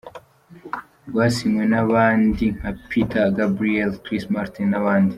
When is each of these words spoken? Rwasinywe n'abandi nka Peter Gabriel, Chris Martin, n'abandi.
Rwasinywe 1.09 1.63
n'abandi 1.71 2.43
nka 2.57 2.71
Peter 2.89 3.25
Gabriel, 3.39 3.91
Chris 4.03 4.23
Martin, 4.35 4.65
n'abandi. 4.71 5.09